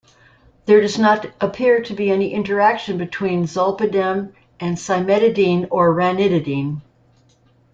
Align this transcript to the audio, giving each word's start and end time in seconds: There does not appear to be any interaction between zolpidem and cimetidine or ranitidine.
There 0.65 0.81
does 0.81 0.97
not 0.97 1.27
appear 1.39 1.79
to 1.83 1.93
be 1.93 2.09
any 2.09 2.33
interaction 2.33 2.97
between 2.97 3.43
zolpidem 3.43 4.33
and 4.59 4.75
cimetidine 4.75 5.67
or 5.69 5.93
ranitidine. 5.93 6.81